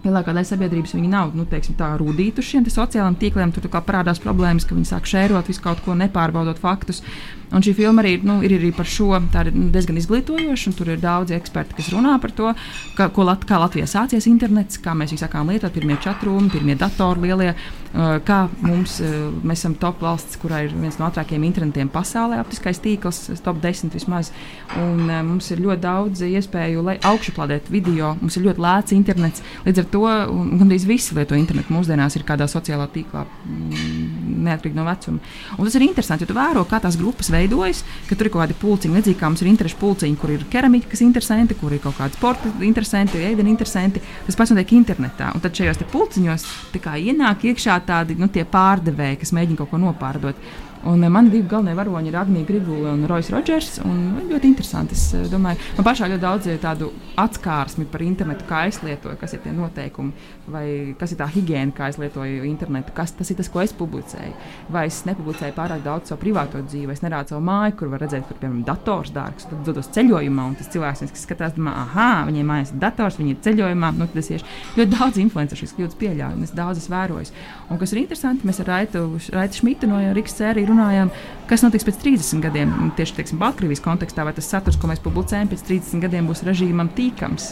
[0.01, 3.53] Lielākā daļa sabiedrības nav nu, teiksim, tā rūtīta uz šiem sociālajiem tīkliem.
[3.53, 7.03] Tur parādās problēmas, ka viņi sāk šērot visu kaut ko, nepārbaudot faktus.
[7.51, 9.11] Un šī filma arī nu, ir arī par šo.
[9.35, 12.53] Tā ir diezgan izglītojoša, un tur ir daudzi eksperti, kas runā par to,
[12.95, 17.51] ka, ko, kā Latvijā sācies internets, kā mēs sākām lietot, pirmie chatrūmi, pirmie datori lielie,
[17.57, 22.39] uh, kā mums, uh, mēs esam top valsts, kurā ir viens no ātrākajiem internetiem pasaulē,
[22.45, 24.31] optiskais tīkls, top 10 vismaz.
[24.79, 29.43] Un, uh, mums ir ļoti daudz iespēju augšuplādēt video, mums ir ļoti lēts internets.
[29.67, 34.87] Līdz ar to gandrīz visi lieto internetu mūsdienās ir kādā sociālā tīklā, mm, neatkarīgi no
[34.89, 35.21] vecuma.
[35.59, 38.45] Un tas ir interesanti, jo tu vēro, kā tās grupas veidojas ka tur ir kaut
[38.45, 41.75] kādi pulciņi, līdzīgi kā mums ir interešu pulciņi, kur ir keramika, kas ir interesanti, kur
[41.75, 44.03] ir kaut kādi sporta interesanti, ēdienu interesanti.
[44.27, 45.31] Tas pats notiek internetā.
[45.35, 46.49] Un tad šajos pulciņos
[46.81, 50.51] ienāk iekšā tādi nu, pārdevēji, kas mēģina kaut ko nopārdot.
[50.85, 53.81] Un eh, mani divi galvenie varoņi ir Agnija Grigula un Rojas Rodžers.
[53.85, 54.97] Ļoti interesanti.
[54.97, 56.89] Es eh, domāju, man pašā ļoti daudz ir tādu
[57.21, 60.15] atskārsmi par internetu, kā es lietoju, kas ir tie noteikumi,
[60.49, 60.65] vai
[61.01, 64.33] kas ir tā higiēna, kā es lietoju internetu, kas tas ir tas, ko es publicēju.
[64.73, 68.25] Vai es nepublicēju pārāk daudz savu privāto dzīvi, es nerādu savu māju, kur var redzēt,
[68.31, 72.49] kur piemēram dators dārgs, tad dodos ceļojumā, un tas cilvēks, kas skatās, domā, ah, viņiem
[72.55, 73.93] mājās ir dators, viņi ir ceļojumā.
[74.01, 74.47] Nu, tas ir
[74.79, 77.35] ļoti daudz influenceru šīs kļūdas pieļauj, un es daudz esmu vērojis.
[77.69, 81.11] Un kas ir interesanti, mēs ar Raitu, Raitu Šmitu no Rīgas sērijas runājām,
[81.51, 82.73] kas notiks pēc 30 gadiem.
[82.99, 86.91] Tieši teiksim, Baltkrievijas kontekstā, vai tas saturs, ko mēs publicējam, pēc 30 gadiem būs režīmam
[86.97, 87.51] tīkams,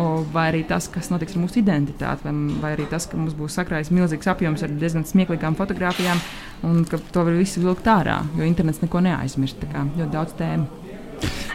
[0.00, 3.36] o, vai arī tas, kas notiks ar mūsu identitāti, vai, vai arī tas, ka mums
[3.38, 6.22] būs sakrājis milzīgs apjoms ar diezgan smieklīgām fotografijām,
[6.66, 9.68] un ka to var visu vilkt ārā, jo internets neko neaizmirst.
[9.70, 10.68] Ļoti daudz tēmu.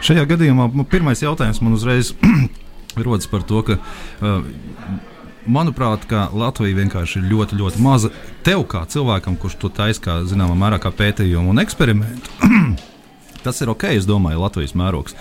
[0.04, 2.12] Šajā gadījumā pirmais jautājums man uzreiz
[3.06, 3.80] rodas par to, ka.
[4.20, 5.14] Uh,
[5.46, 8.10] manuprāt, Latvija vienkārši ir ļoti, ļoti maza.
[8.46, 12.34] Tev, kā cilvēkam, kurš to taisa, kā zināmā mērā, kā pētījumu un eksperimentu,
[13.46, 15.16] tas ir ok, es domāju, Latvijas mērogs.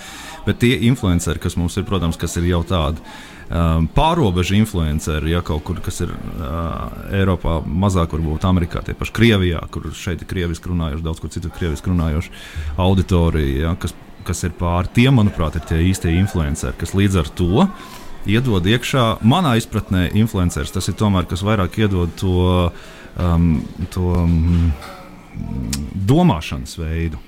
[0.45, 3.01] Bet tie influenceri, kas mums ir, protams, kas ir jau tādi.
[3.45, 9.61] Um, pārobežu influenceri, ja kaut kur, ir uh, Eiropā, mazāk varbūt Amerikā, tie paši Krievijā,
[9.73, 12.33] kur šeit ir krieviski runājoši, daudz kur citur krieviski runājoši
[12.81, 13.93] auditorija, ja, kas,
[14.25, 14.89] kas ir pāri.
[14.97, 17.93] Tie, manuprāt, ir tie īstie influenceri, kas līdz ar to uh,
[18.29, 19.05] iedod iekšā.
[19.25, 22.71] Manā izpratnē, influenceris tas ir tomēr kas vairāk iedod to,
[23.21, 23.53] um,
[23.93, 24.73] to um,
[26.07, 27.21] domāšanas veidu.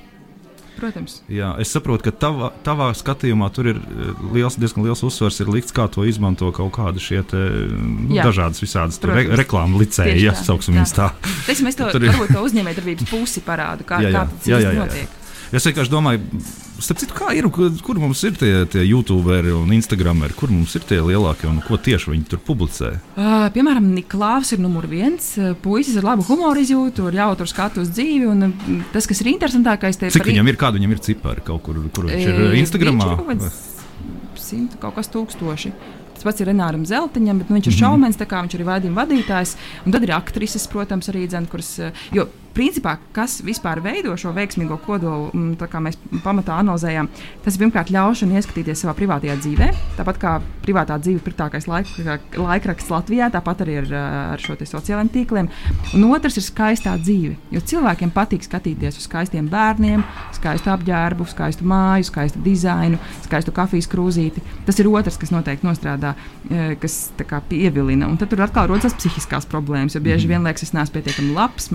[0.78, 1.22] Protams.
[1.26, 5.74] Jā, es saprotu, ka tavā, tavā skatījumā tur ir uh, liels, diezgan liels uzsvers likts,
[5.74, 7.42] kā to izmanto kaut kādi šie te,
[7.74, 11.10] nu, dažādas visādas re, reklāmas licēji, ja sauksim viņus tā.
[11.50, 14.86] Es to, varbūt to uzņēmējdarbības pusi parādu, kā, jā, jā, kā tas jā, jā, jā,
[14.86, 15.10] notiek.
[15.10, 15.58] Jā.
[15.58, 16.46] Es vienkārši domāju,
[16.86, 20.86] citu, kā ir, kur, kur mums ir tie, tie YouTuberi un Instagrameri, kur mums ir
[20.88, 22.92] tie lielākie un ko tieši viņi tur publicē?
[23.16, 25.34] Uh, piemēram, Niklaus ir numur viens.
[25.64, 28.28] Puisis ar labu humoru izjūtu, ar jautru skatu uz dzīvi.
[28.30, 30.14] Un tas, kas ir interesantākais, ir.
[30.14, 33.14] Cik viņam ir, kāda viņam ir cipari kaut kur, kur viņš ir Instagramā?
[33.28, 35.74] Viņš ir simt kaut kas tūkstoši.
[36.18, 37.84] Tas pats ir Renāram Zeltiņam, bet nu, viņš ir mm -hmm.
[37.86, 39.56] šaumens, tā kā viņš ir vadījuma vadītājs.
[39.86, 41.70] Un tad ir aktrises, protams, arī dzēn, kuras.
[42.14, 42.26] Jo
[42.58, 47.10] principā, kas vispār veido šo veiksmīgo kodolu, mm, kā mēs pamatā analizējām,
[47.46, 49.70] tas ir pirmkārt ļaušana ieskatīties savā privātajā dzīvē.
[50.00, 51.92] Tāpat kā privātā dzīve ir pirmākais laik,
[52.38, 53.92] laikraksts Latvijā, tāpat arī ar,
[54.34, 55.50] ar šo sociālajiem tīkliem.
[55.96, 57.36] Un otrs ir skaistā dzīve.
[57.54, 60.04] Jo cilvēkiem patīk skatīties uz skaistiem bērniem,
[60.36, 64.44] skaistu apģērbu, skaistu māju, skaistu dizainu, skaistu kafijas krūzīti.
[64.68, 66.14] Tas ir otrs, kas noteikti nostrādā,
[66.50, 68.10] e, kas kā, pievilina.
[68.10, 70.34] Un tad tur atkal rodas psihiskās problēmas, jo bieži mhm.
[70.34, 71.72] vien liekas, es neesmu pietiekami labs.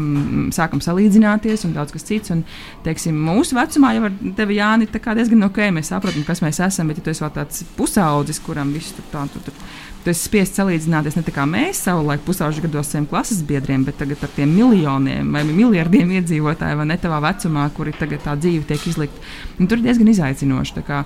[0.56, 2.32] Sāk sākam salīdzināties un daudz kas cits.
[2.32, 2.44] Un,
[2.84, 6.98] teiksim, mūsu vecumā jau ar tevi Jāni diezgan ok, mēs saprotam, kas mēs esam, bet
[6.98, 9.54] ja tu esi vēl tāds pusaudzis, kuram viss tur tā, tur, tur,
[10.02, 14.24] Tu esi spiests salīdzināties ne tikai mēs savulaik pusauģu gados saviem klases biedriem, bet tagad
[14.26, 18.82] ar tiem miljoniem vai miljardiem iedzīvotāju vai ne tavā vecumā, kuri tagad tā dzīve tiek
[18.90, 19.22] izlikta.
[19.62, 20.82] Un tur ir diezgan izaicinoši.
[20.88, 21.04] Kā,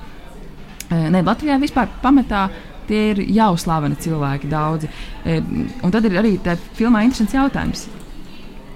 [1.13, 2.47] ne, Latvijā vispār pamatā
[2.89, 4.89] tie ir jau slaveni cilvēki, daudzi.
[5.29, 7.85] Un tad ir arī tā filmā interesants jautājums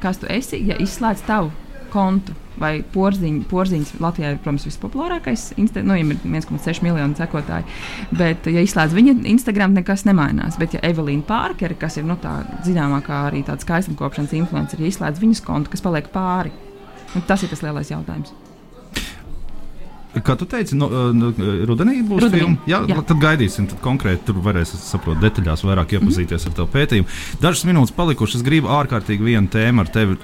[0.02, 1.50] kas tu esi, ja izslēdz tavu
[1.90, 3.46] kontu vai porziņu.
[3.50, 5.46] Porziņš Latvijā ir, protams, vispopulārākais.
[5.60, 7.66] Insta, nu, viņam ir 1,6 miljoni sekotāji.
[8.12, 10.58] Bet, ja izslēdz viņa Instagram, nekas nemainās.
[10.60, 15.24] Bet, ja Evelīna Pārkere, kas ir nu, tā zināmākā arī tāda skaistumkopšanas influencer, ja izslēdz
[15.24, 16.52] viņas kontu, kas paliek pāri,
[17.14, 18.34] nu, tas ir tas lielais jautājums.
[20.10, 21.28] Kā tu teici, no, no,
[21.68, 22.66] rudenī būs Rudenī, filma.
[22.66, 22.96] Jā, jā.
[23.06, 23.68] tad gaidīsim.
[23.70, 26.50] Tad konkrēti tur varēs saprast detaļās, vairāk iepazīties mm -hmm.
[26.50, 27.08] ar tavu pētījumu.
[27.44, 28.40] Dažas minūtes palikušas.
[28.40, 30.18] Es gribu ārkārtīgi vienu tēmu ar tevi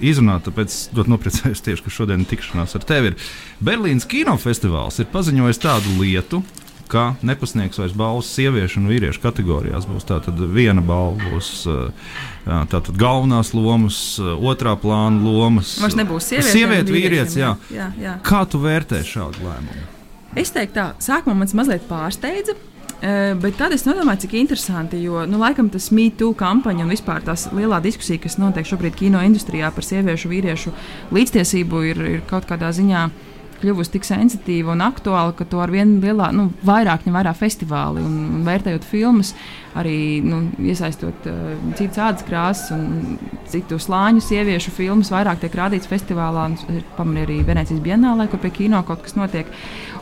[0.00, 3.18] izrunāt, tāpēc ļoti nopriecājos tieši, ka šodien tikšanās ar tevi ir.
[3.60, 6.42] Berlīnas kinofestivāls ir paziņojis tādu lietu.
[6.86, 9.88] Ka nepasniegs vairs balvas sieviešu un vīriešu kategorijās.
[9.90, 12.12] Būs tā tad viena balva, būs uh,
[12.46, 15.76] jā, tātad galvenās lomas, uh, otrā plāna lomas.
[15.82, 16.52] Vairs nebūs sieviete.
[16.54, 17.56] Sieviete, vīrietis, jā.
[17.74, 18.14] jā, jā.
[18.26, 19.92] Kā tu vērtē šādu lēmumu?
[20.36, 22.54] Es teiktu, tā, sākumā man mazliet pārsteidza.
[23.00, 27.24] eh, Bet tad es domāju, cik interesanti, jo nu, laikam tas MeToo kampaņa un vispār
[27.24, 30.72] tās lielā diskusija, kas notiek šobrīd kino industrijā par sieviešu un vīriešu
[31.16, 33.08] līdztiesību, ir, ir kaut kādā ziņā
[33.60, 38.04] kļuvusi tik sensitīva un aktuāla, ka to ar vien lielā, nu, vairāk ņem vērā festivāli
[38.04, 39.32] un, un vērtējot filmas,
[39.76, 43.18] arī nu, iesaistot uh, citas ādas krāsas un
[43.50, 46.48] citu slāņu sieviešu filmas, vairāk tiek rādīts festivālā.
[46.50, 49.50] un Pamanīju arī Venecijas Bienālē, kur pie kino kaut kas notiek.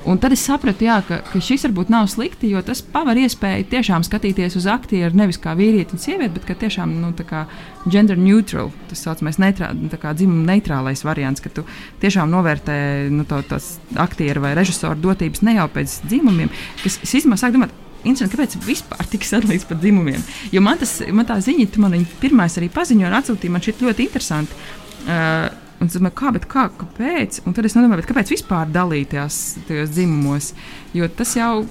[0.04, 3.64] Un tad es sapratu, jā, ka, ka šis varbūt nav slikti, jo tas paver iespēju
[3.72, 7.46] tiešām skatīties uz aktieru nevis kā vīrieti un sievieti, bet kā tiešām nu, kā
[7.88, 11.64] gender neutral, tas saucamais neitrā, dzimuma neitrālais variants, ka tu
[12.04, 12.76] tiešām novērtē
[13.16, 16.52] nu, to, tās aktieru vai režisoru dotības ne jau pēc dzimumiem,
[16.82, 17.80] kas es īstenībā sāku domāt.
[18.04, 20.20] Interesanti, kāpēc vispār tika sadalīts par dzimumiem?
[20.52, 23.64] Jo man, tas, man tā ziņa, tu man viņa pirmais arī paziņoja un atsūtīja, man
[23.64, 24.58] šķiet ļoti interesanti.
[25.04, 25.46] Uh,
[25.84, 27.42] Un es domāju, kā, kā, kāpēc?
[27.44, 30.52] Un tad es domāju, kāpēc vispār dalīties tajos dzimumos?
[30.96, 31.64] Jo tas jau,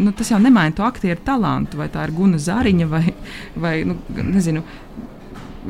[0.00, 3.04] nu, tas jau nemaina to aktieru talantu, vai tā ir guna zariņa, vai,
[3.54, 4.64] vai nu, nezinu,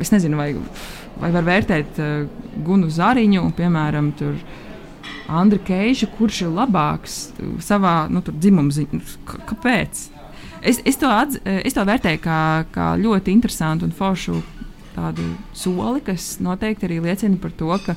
[0.01, 0.53] es nezinu, vai,
[1.21, 2.25] vai var vērtēt uh,
[2.65, 4.39] gunu zariņu, piemēram, tur.
[5.31, 8.21] Andra Keisa, kurš ir labāks uh, savā nu,
[8.75, 9.01] ziņā?
[9.27, 10.07] K- Kāpēc?
[10.61, 12.39] Es, es, to atz, eh, es to vērtēju kā,
[12.73, 14.41] kā ļoti interesantu un foršu
[14.93, 15.23] tādu
[15.57, 17.95] soli, kas noteikti arī liecina par to, ka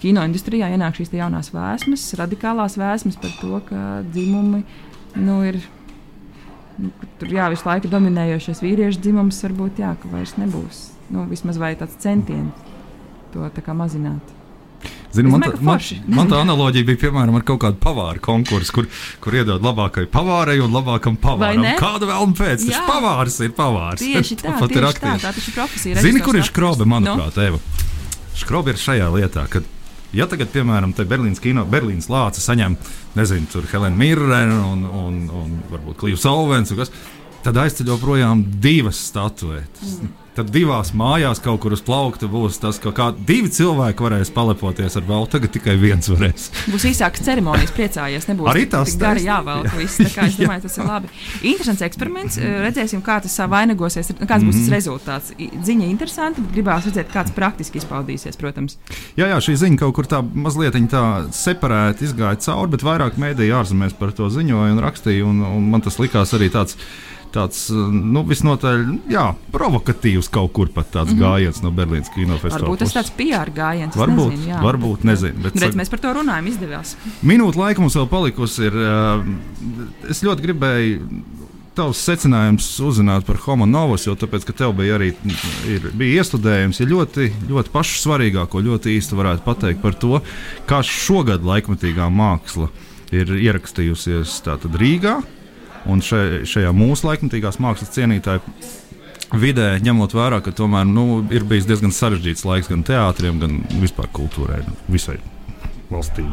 [0.00, 4.64] kino industrijā ienāk šīs jaunās vēsmas, radikālās vēsmas par to, ka dzimumi
[5.20, 5.60] nu, ir.
[6.80, 10.82] nu, Tur jā, visu laiku dominējošais vīriešu dzimums varbūt jā, ka vairs nebūs.
[11.12, 12.66] Nu, vismaz vai tāds centiens
[13.34, 14.39] to tā mazināt.
[15.10, 15.80] Zini, man, tā, man,
[16.14, 18.86] man tā analoģija bija piemēram ar kaut kādu pavāru konkursu, kur,
[19.24, 21.66] kur iedod labākajai pavārai un labākam pavāram.
[21.80, 22.68] Kāda vēlme pēc?
[22.70, 22.84] Jā.
[22.86, 24.04] pavārs ir pavārs.
[24.04, 26.04] Tieši tā, Tāpat ir tieši tā, tā taču ir profesija.
[26.06, 26.92] Zini, kur ir skrobe, Nu?
[26.94, 27.58] manuprāt, Eva?
[28.38, 29.64] Skrobe ir šajā lietā, ka,
[30.14, 32.78] ja tagad, piemēram, te Berlīnas kino, Berlīnas lāca saņem,
[33.18, 36.94] nezinu, tur Helēna Mirrena un, un, un varbūt Klīvs Ovens, un kas,
[37.42, 39.98] tad aizceļo projām divas statuetes.
[39.98, 40.16] Mm.
[40.40, 44.94] Tad divās mājās kaut kur uz plaukta būs tas, ka kā divi cilvēki varēs palepoties
[44.96, 46.46] ar balvu, tagad tikai viens varēs.
[46.72, 48.24] Būs īsākas ceremonijas, priecājies.
[48.30, 49.68] Nebūs Arī tas gari jāvelk.
[49.76, 49.98] viss.
[50.00, 51.10] Tā kā Es domāju, tas ir labi.
[51.50, 52.38] Interesants eksperiments.
[52.40, 54.08] Eh, Redzēsim, kā tas vainagosies.
[54.16, 54.64] Kāds būs Mhm.
[54.64, 55.30] tas rezultāts.
[55.36, 58.78] I- Ziņa interesanti, bet gribās redzēt, kāds praktiski izpaudīsies, protams.
[59.20, 63.60] Jā, jā, šī ziņa kaut kur tā mazliet tā separēti izgāja cauri, bet vairāk mēdīja
[63.60, 65.26] ārzemēs par to ziņoja un rakstīja.
[65.26, 66.76] Un, un man tas likās arī tāds.
[67.30, 68.80] Tāds nu, visnotaļ
[69.12, 71.26] jā, provokatīvs kaut kur pat tāds mm -hmm.
[71.26, 72.66] gājiens no Berlīnas kinofestivāla.
[72.66, 73.96] Varbūt tas tāds PR gājiens.
[73.96, 74.62] Varbūt, nezinu, jā.
[74.62, 75.42] varbūt, nezinu.
[75.42, 76.96] Bet, Redz, mēs par to runājam, izdevās.
[77.22, 78.66] Minūte laika mums vēl palikusi.
[78.66, 81.00] Ir, uh, es ļoti gribēju
[81.74, 85.12] tavs secinājums uzzināt par Homo novus, jo tāpēc, ka tev bija arī
[85.70, 90.20] ir, bija iestudējums, ir ļoti, ļoti pašu svarīgāko, ļoti īsti varētu pateikt par to,
[90.66, 92.68] kā šogad laikmatīgā māksla
[93.14, 95.20] ir ierakstījusies tātad Rīgā
[95.88, 98.44] un še, šajā mūsu laikmatīgās mākslas cienītāju.
[99.40, 104.10] Vidē, ņemot vērā, ka tomēr nu, ir bijis diezgan sarežģīts laiks gan teātriem, gan vispār
[104.10, 105.20] kultūrai, nu, visai
[105.90, 106.26] valstī.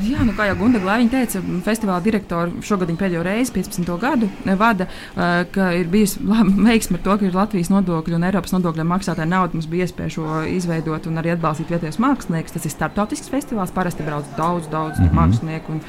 [0.00, 3.96] Jā, nu, kā jau Gunga Glāviņa teica, festivāla direktora šogad viņa pēdējo reizi, 15.
[4.00, 6.16] gadu, eh, vada, eh, ka ir bijis
[6.68, 9.58] veiksme ar to, ka ir Latvijas nodokļu un Eiropas nodokļu maksātāja nauda.
[9.58, 12.56] Mums bija iespēja šo izveidot un arī atbalstīt vietējos māksliniekus.
[12.56, 15.10] Tas ir starptautisks festivāls, parasti brauc daudz, daudz mm.
[15.10, 15.20] -hmm.
[15.20, 15.76] mākslinieku.
[15.76, 15.84] Un,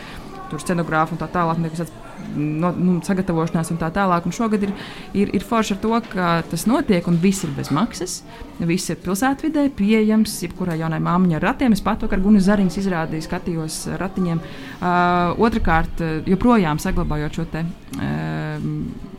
[0.51, 1.93] Tur scenogrāfi un tā tālāk, tāds
[2.35, 4.27] no, nu, sagatavošanās un tā tālāk.
[4.27, 4.73] Un šogad ir,
[5.17, 8.19] ir, ir forši ar to, ka tas notiek un viss ir bez maksas.
[8.59, 11.77] Viss ir pilsētvidē, pieejams jebkurai jaunai māmiņai ar ratiem.
[11.77, 14.43] Es pat ar Gunu Zariņas izrādīju, skatījos ar ratiņiem.
[14.81, 17.65] Uh, Otrakārt, uh, joprojām saglabājot šo te.
[17.97, 19.10] Uh,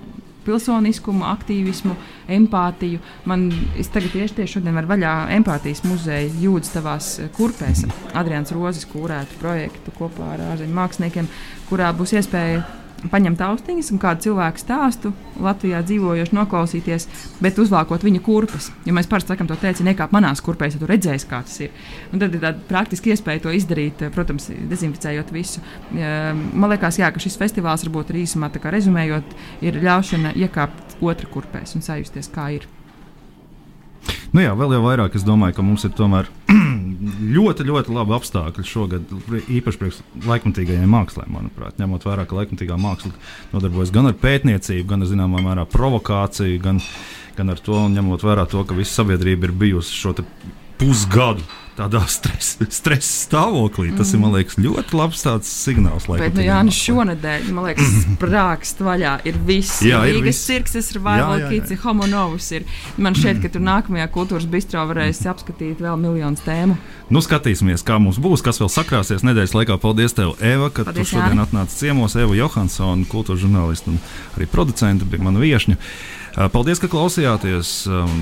[0.47, 1.97] Pilsoniskumu, aktīvismu,
[2.39, 3.01] empātiju.
[3.31, 3.49] Man
[3.95, 7.87] tagad tieši, tieši šodien var vaļā empātijas muzeja jūdas tavās eh, kurpēs.
[8.19, 11.31] Adrians Rozes kūrētu projektu kopā ar ārzemju māksliniekiem,
[11.71, 12.63] kurā būs iespēja
[13.11, 15.13] paņemt austiņas un kādu cilvēku stāstu
[15.43, 17.09] Latvijā dzīvojošu noklausīties,
[17.43, 18.71] bet uzvākot viņa kurpes.
[18.87, 21.73] Jo mēs parasti sakām, to teici, nekāp manās kurpēs, ja tu redzēsi, kā tas ir.
[22.13, 25.65] Un tad ir tāda praktiska iespēja to izdarīt, protams, dezinficējot visu.
[25.93, 29.35] Man liekas, jā, ka šis festivāls varbūt arī īsumā rezumējot,
[29.65, 32.69] ir ļaušana iekāpt otrā kurpēs un sajusties, kā ir.
[34.33, 36.29] Nu jā, vēl jau vairāk es domāju, ka mums ir tomēr
[37.21, 39.15] ļoti, ļoti labi apstākļi šogad,
[39.53, 43.13] īpaši priekš laikmatīgajai mākslē, manuprāt, ņemot vērā, ka laikmatīgā māksla
[43.53, 46.83] nodarbojas gan ar pētniecību, gan ar zināmā mērā provokāciju, gan,
[47.39, 50.17] gan ar to, ņemot vērā to, ka visa sabiedrība ir bijusi šo
[50.81, 51.45] pusgadu
[51.77, 53.91] tādā stresa stres stāvoklī.
[53.97, 54.15] Tas mm.
[54.15, 56.07] ir, man liekas, ļoti labs signāls.
[56.09, 59.81] Bet, nu, jā, nu šonadēļ, man liekas, sprāgst vaļā ir viss.
[59.87, 62.51] Jā, ir Rīgas cirks, ir Vaivalkīts, ir Homonovs.
[62.59, 62.67] Ir.
[63.01, 66.79] Man šķiet, ka tur nākamajā kultūras bistro varēs apskatīt vēl miljonus tēmu.
[67.13, 69.77] Nu, skatīsimies, kā mums būs, kas vēl sakrāsies nedēļas laikā.
[69.83, 72.17] Paldies, tev, Eva, ka Paldies, tu šodien atnāci ciemos.
[72.17, 74.01] Eva Johansona, kultūras žurnāliste un
[74.37, 75.79] arī producente, bija mana viesņa.
[76.33, 77.73] Paldies, ka klausījāties.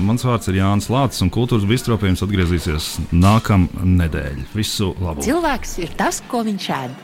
[0.03, 4.49] Mans vārds ir Jānis Lācis, un kultūras bistropējums atgriezīsies nākamā nedēļa.
[4.57, 5.23] Visu labu!
[5.23, 6.97] Cilvēks ir tas, ko viņš ēd.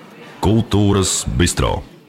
[0.43, 1.77] Kultūras bistro.